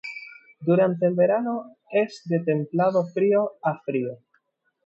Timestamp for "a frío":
3.61-4.17